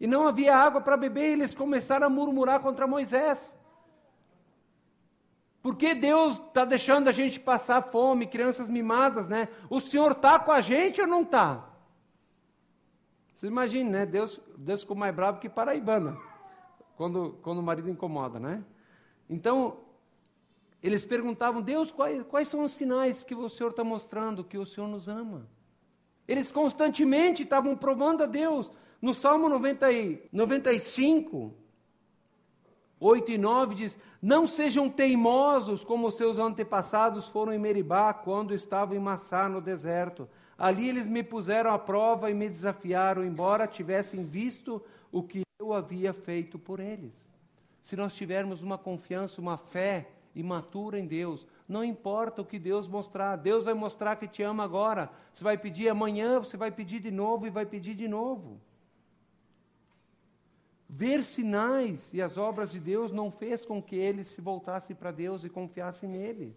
[0.00, 3.52] e não havia água para beber, e eles começaram a murmurar contra Moisés.
[5.60, 9.48] Por que Deus está deixando a gente passar fome, crianças mimadas, né?
[9.68, 11.68] O Senhor está com a gente ou não está?
[13.36, 14.06] Você imagina, né?
[14.06, 16.16] Deus, Deus ficou mais bravo que paraibana,
[16.96, 18.62] quando, quando o marido incomoda, né?
[19.28, 19.78] Então,
[20.82, 24.66] eles perguntavam, Deus, quais, quais são os sinais que o Senhor está mostrando que o
[24.66, 25.48] Senhor nos ama?
[26.26, 28.70] Eles constantemente estavam provando a Deus.
[29.00, 29.86] No Salmo 90,
[30.30, 31.54] 95,
[33.00, 38.96] 8 e 9 diz: Não sejam teimosos como seus antepassados foram em Meribá, quando estavam
[38.96, 40.28] em Massá, no deserto.
[40.56, 45.72] Ali eles me puseram à prova e me desafiaram, embora tivessem visto o que eu
[45.72, 47.12] havia feito por eles.
[47.82, 52.88] Se nós tivermos uma confiança, uma fé imatura em Deus, não importa o que Deus
[52.88, 55.10] mostrar, Deus vai mostrar que te ama agora.
[55.34, 58.60] Você vai pedir amanhã, você vai pedir de novo e vai pedir de novo.
[60.88, 65.10] Ver sinais e as obras de Deus não fez com que eles se voltassem para
[65.10, 66.56] Deus e confiassem nele.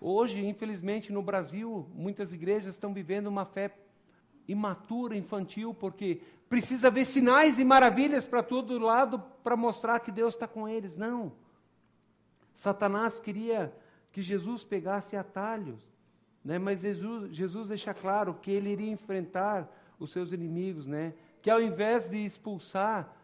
[0.00, 3.74] Hoje, infelizmente, no Brasil, muitas igrejas estão vivendo uma fé
[4.46, 10.34] imatura, infantil, porque precisa ver sinais e maravilhas para todo lado para mostrar que Deus
[10.34, 10.96] está com eles.
[10.96, 11.32] Não.
[12.58, 13.72] Satanás queria
[14.10, 15.80] que Jesus pegasse atalhos,
[16.44, 16.58] né?
[16.58, 21.14] mas Jesus, Jesus deixa claro que ele iria enfrentar os seus inimigos, né?
[21.40, 23.16] que ao invés de expulsar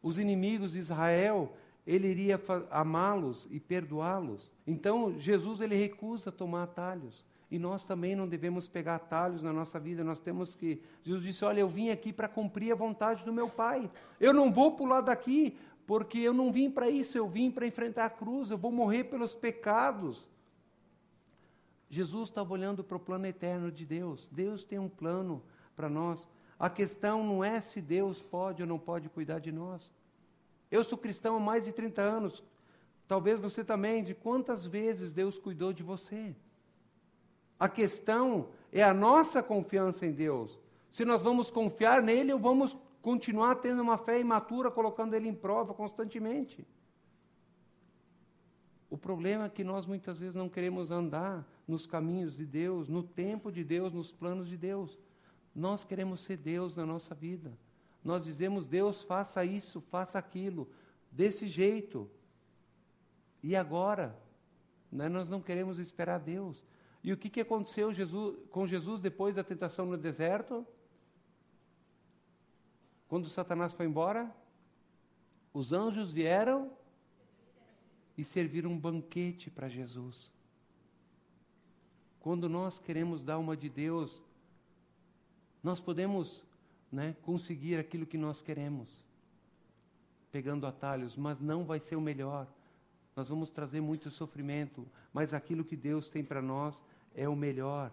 [0.00, 4.52] os inimigos de Israel, ele iria amá-los e perdoá-los.
[4.64, 7.24] Então, Jesus ele recusa tomar atalhos.
[7.50, 10.82] E nós também não devemos pegar atalhos na nossa vida, nós temos que.
[11.04, 13.88] Jesus disse: Olha, eu vim aqui para cumprir a vontade do meu Pai.
[14.20, 18.06] Eu não vou pular daqui, porque eu não vim para isso, eu vim para enfrentar
[18.06, 20.26] a cruz, eu vou morrer pelos pecados.
[21.88, 24.28] Jesus estava olhando para o plano eterno de Deus.
[24.32, 25.40] Deus tem um plano
[25.76, 26.26] para nós.
[26.58, 29.92] A questão não é se Deus pode ou não pode cuidar de nós.
[30.70, 32.42] Eu sou cristão há mais de 30 anos.
[33.06, 36.34] Talvez você também, de quantas vezes Deus cuidou de você.
[37.58, 40.58] A questão é a nossa confiança em Deus.
[40.90, 45.34] Se nós vamos confiar nele ou vamos continuar tendo uma fé imatura, colocando ele em
[45.34, 46.66] prova constantemente.
[48.90, 53.04] O problema é que nós muitas vezes não queremos andar nos caminhos de Deus, no
[53.04, 54.98] tempo de Deus, nos planos de Deus.
[55.54, 57.56] Nós queremos ser Deus na nossa vida.
[58.02, 60.68] Nós dizemos, Deus, faça isso, faça aquilo,
[61.12, 62.10] desse jeito.
[63.40, 64.18] E agora?
[64.90, 66.64] Né, nós não queremos esperar Deus.
[67.04, 70.66] E o que, que aconteceu Jesus, com Jesus depois da tentação no deserto?
[73.08, 74.34] Quando Satanás foi embora,
[75.52, 76.70] os anjos vieram
[78.16, 80.30] e serviram um banquete para Jesus.
[82.20, 84.20] Quando nós queremos dar uma de Deus,
[85.62, 86.44] nós podemos
[86.90, 89.02] né, conseguir aquilo que nós queremos,
[90.32, 92.48] pegando atalhos, mas não vai ser o melhor.
[93.14, 97.92] Nós vamos trazer muito sofrimento, mas aquilo que Deus tem para nós é o melhor.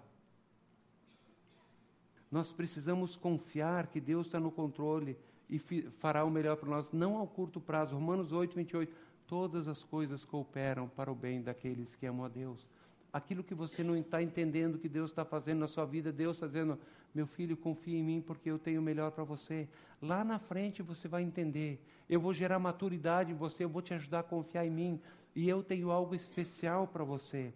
[2.33, 5.15] Nós precisamos confiar que Deus está no controle
[5.47, 5.59] e
[5.99, 7.93] fará o melhor para nós, não ao curto prazo.
[7.93, 8.91] Romanos 8, 28.
[9.27, 12.67] Todas as coisas cooperam para o bem daqueles que amam a Deus.
[13.13, 16.47] Aquilo que você não está entendendo que Deus está fazendo na sua vida, Deus está
[16.47, 16.79] dizendo:
[17.13, 19.69] meu filho, confie em mim porque eu tenho o melhor para você.
[20.01, 21.79] Lá na frente você vai entender.
[22.09, 24.99] Eu vou gerar maturidade em você, eu vou te ajudar a confiar em mim.
[25.35, 27.53] E eu tenho algo especial para você.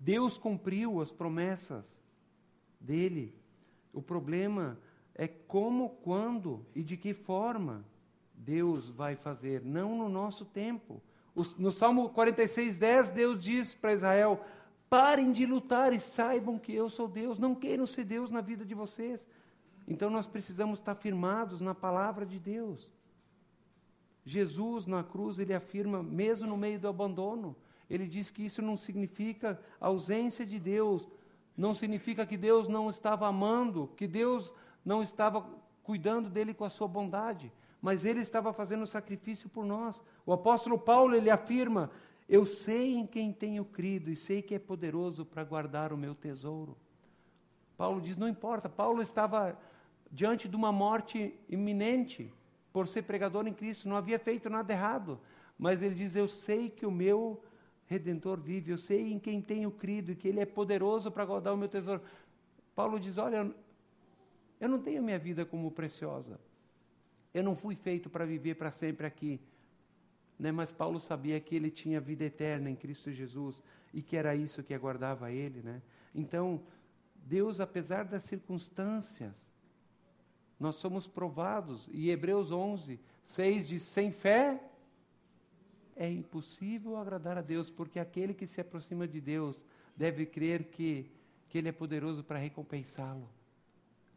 [0.00, 2.00] Deus cumpriu as promessas
[2.80, 3.34] dele.
[3.96, 4.78] O problema
[5.14, 7.82] é como, quando e de que forma
[8.34, 11.00] Deus vai fazer, não no nosso tempo.
[11.56, 14.44] No Salmo 46, 10, Deus diz para Israel:
[14.90, 17.38] Parem de lutar e saibam que eu sou Deus.
[17.38, 19.26] Não queiram ser Deus na vida de vocês.
[19.88, 22.92] Então nós precisamos estar firmados na palavra de Deus.
[24.26, 27.56] Jesus na cruz, ele afirma, mesmo no meio do abandono,
[27.88, 31.08] ele diz que isso não significa ausência de Deus,
[31.56, 34.52] não significa que Deus não estava amando, que Deus
[34.84, 35.46] não estava
[35.82, 40.02] cuidando dele com a sua bondade, mas ele estava fazendo sacrifício por nós.
[40.26, 41.90] O apóstolo Paulo, ele afirma:
[42.28, 46.14] Eu sei em quem tenho crido e sei que é poderoso para guardar o meu
[46.14, 46.76] tesouro.
[47.76, 49.58] Paulo diz: Não importa, Paulo estava
[50.10, 52.32] diante de uma morte iminente
[52.72, 55.18] por ser pregador em Cristo, não havia feito nada errado,
[55.58, 57.42] mas ele diz: Eu sei que o meu
[57.86, 61.54] redentor vive, eu sei em quem tenho crido e que ele é poderoso para guardar
[61.54, 62.02] o meu tesouro.
[62.74, 63.50] Paulo diz: Olha,
[64.60, 66.38] eu não tenho minha vida como preciosa.
[67.32, 69.40] Eu não fui feito para viver para sempre aqui.
[70.38, 70.50] Né?
[70.50, 73.62] Mas Paulo sabia que ele tinha vida eterna em Cristo Jesus
[73.92, 75.62] e que era isso que aguardava ele.
[75.62, 75.82] Né?
[76.14, 76.60] Então,
[77.14, 79.32] Deus, apesar das circunstâncias,
[80.58, 81.88] nós somos provados.
[81.92, 84.60] E Hebreus 11, 6 diz: sem fé
[85.96, 89.58] é impossível agradar a Deus, porque aquele que se aproxima de Deus
[89.96, 91.10] deve crer que,
[91.48, 93.28] que Ele é poderoso para recompensá-lo.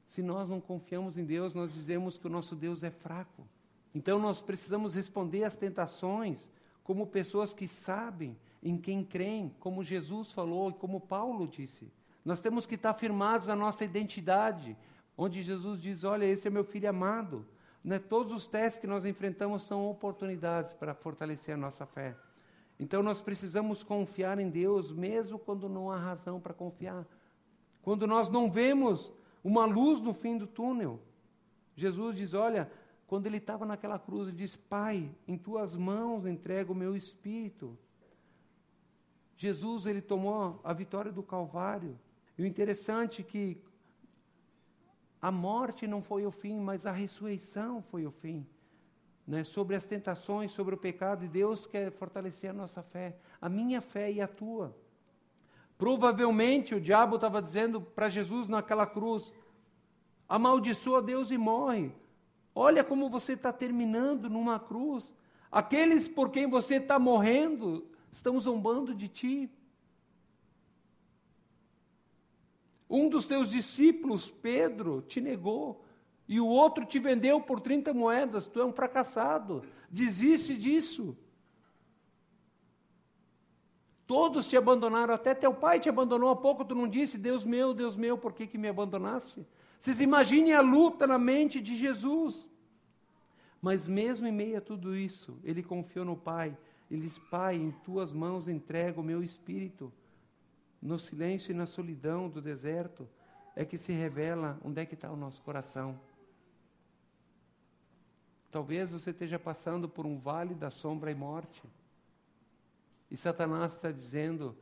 [0.06, 3.48] Se nós não confiamos em Deus, nós dizemos que o nosso Deus é fraco.
[3.96, 6.48] Então nós precisamos responder às tentações
[6.84, 11.92] como pessoas que sabem em quem creem, como Jesus falou e como Paulo disse.
[12.26, 14.76] Nós temos que estar firmados na nossa identidade,
[15.18, 17.46] onde Jesus diz: Olha, esse é meu filho amado.
[17.84, 18.00] Né?
[18.00, 22.16] Todos os testes que nós enfrentamos são oportunidades para fortalecer a nossa fé.
[22.80, 27.06] Então nós precisamos confiar em Deus, mesmo quando não há razão para confiar.
[27.82, 29.12] Quando nós não vemos
[29.44, 31.00] uma luz no fim do túnel.
[31.76, 32.72] Jesus diz: Olha,
[33.08, 37.78] quando ele estava naquela cruz, ele diz: Pai, em tuas mãos entrego o meu espírito.
[39.36, 41.98] Jesus, ele tomou a vitória do Calvário.
[42.38, 43.62] E o interessante é que
[45.22, 48.46] a morte não foi o fim, mas a ressurreição foi o fim.
[49.28, 49.44] Né?
[49.44, 53.82] Sobre as tentações, sobre o pecado, e Deus quer fortalecer a nossa fé, a minha
[53.82, 54.76] fé e a tua.
[55.78, 59.34] Provavelmente o diabo estava dizendo para Jesus naquela cruz:
[60.28, 61.92] amaldiçoa Deus e morre.
[62.54, 65.14] Olha como você está terminando numa cruz.
[65.52, 69.50] Aqueles por quem você está morrendo estão zombando de ti.
[72.90, 75.86] Um dos teus discípulos, Pedro, te negou.
[76.28, 78.48] E o outro te vendeu por 30 moedas.
[78.48, 79.64] Tu é um fracassado.
[79.90, 81.16] Desiste disso.
[84.08, 87.76] Todos te abandonaram, até teu pai te abandonou há pouco, tu não disse, Deus meu,
[87.76, 89.46] Deus meu, por que, que me abandonaste?
[89.80, 92.50] Vocês imaginem a luta na mente de Jesus.
[93.62, 96.58] Mas mesmo em meio a tudo isso, ele confiou no Pai.
[96.90, 99.94] Ele disse, Pai, em tuas mãos entrego o meu espírito.
[100.82, 103.08] No silêncio e na solidão do deserto
[103.56, 106.00] é que se revela onde é que está o nosso coração.
[108.52, 111.62] Talvez você esteja passando por um vale da sombra e morte.
[113.12, 114.58] E Satanás está dizendo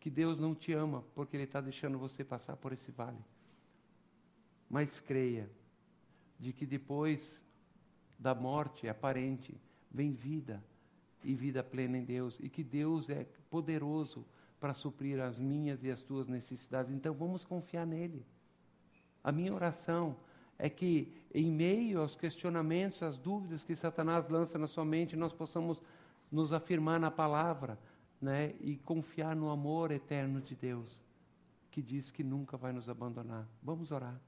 [0.00, 3.22] que Deus não te ama porque Ele está deixando você passar por esse vale.
[4.68, 5.50] Mas creia
[6.38, 7.42] de que depois
[8.18, 9.60] da morte aparente
[9.90, 10.62] vem vida
[11.22, 14.24] e vida plena em Deus e que Deus é poderoso
[14.60, 16.92] para suprir as minhas e as tuas necessidades.
[16.92, 18.24] Então vamos confiar nele.
[19.22, 20.16] A minha oração
[20.58, 25.32] é que em meio aos questionamentos, às dúvidas que Satanás lança na sua mente, nós
[25.32, 25.80] possamos
[26.30, 27.78] nos afirmar na palavra,
[28.20, 31.00] né, e confiar no amor eterno de Deus,
[31.70, 33.46] que diz que nunca vai nos abandonar.
[33.62, 34.20] Vamos orar.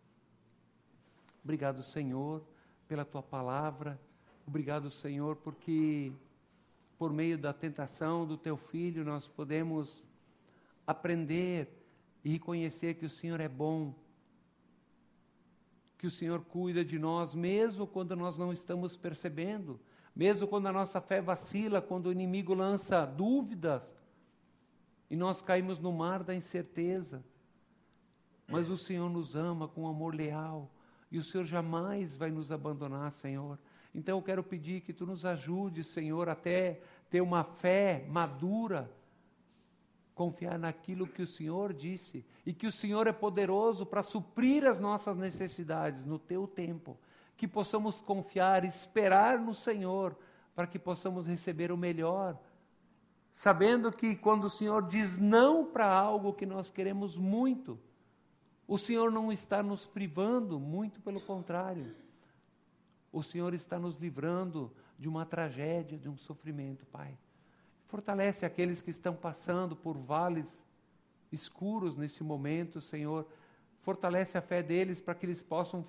[1.42, 2.42] Obrigado, Senhor,
[2.86, 4.00] pela tua palavra.
[4.46, 6.12] Obrigado, Senhor, porque
[6.98, 10.04] por meio da tentação do teu filho nós podemos
[10.90, 11.84] aprender
[12.24, 13.94] e reconhecer que o Senhor é bom,
[15.96, 19.78] que o Senhor cuida de nós, mesmo quando nós não estamos percebendo,
[20.14, 23.90] mesmo quando a nossa fé vacila, quando o inimigo lança dúvidas
[25.10, 27.24] e nós caímos no mar da incerteza.
[28.48, 30.70] Mas o Senhor nos ama com amor leal
[31.10, 33.58] e o Senhor jamais vai nos abandonar, Senhor.
[33.94, 36.80] Então eu quero pedir que tu nos ajude, Senhor, até
[37.10, 38.90] ter uma fé madura,
[40.20, 44.78] confiar naquilo que o Senhor disse e que o Senhor é poderoso para suprir as
[44.78, 46.98] nossas necessidades no teu tempo
[47.38, 50.14] que possamos confiar, esperar no Senhor,
[50.54, 52.38] para que possamos receber o melhor.
[53.32, 57.80] Sabendo que quando o Senhor diz não para algo que nós queremos muito,
[58.68, 61.96] o Senhor não está nos privando, muito pelo contrário.
[63.10, 67.16] O Senhor está nos livrando de uma tragédia, de um sofrimento, Pai.
[67.90, 70.62] Fortalece aqueles que estão passando por vales
[71.32, 73.26] escuros nesse momento, Senhor.
[73.82, 75.84] Fortalece a fé deles para que eles possam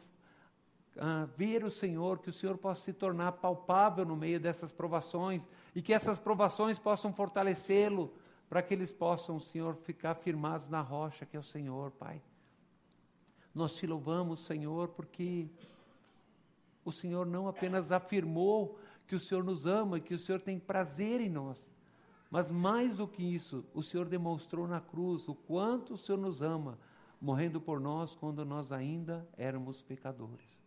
[0.98, 5.44] ah, ver o Senhor, que o Senhor possa se tornar palpável no meio dessas provações
[5.76, 8.12] e que essas provações possam fortalecê-lo
[8.50, 12.20] para que eles possam, Senhor, ficar firmados na rocha que é o Senhor, Pai.
[13.54, 15.48] Nós te louvamos, Senhor, porque
[16.84, 18.78] o Senhor não apenas afirmou
[19.08, 21.71] que o Senhor nos ama e que o Senhor tem prazer em nós,
[22.32, 26.42] mas mais do que isso, o Senhor demonstrou na cruz o quanto o Senhor nos
[26.42, 26.80] ama,
[27.20, 30.58] morrendo por nós quando nós ainda éramos pecadores.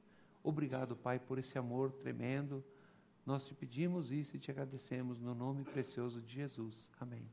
[0.42, 2.62] Obrigado, Pai, por esse amor tremendo.
[3.24, 6.86] Nós te pedimos isso e te agradecemos no nome precioso de Jesus.
[7.00, 7.26] Amém.